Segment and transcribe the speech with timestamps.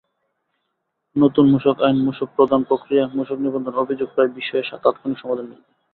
[1.15, 5.69] নতুন মূসক আইন, মূসক প্রদান-প্রক্রিয়া, মূসক নিবন্ধন, অভিযোগ—প্রায় বিষয়ে তাৎক্ষণিক সমাধান মিলবে।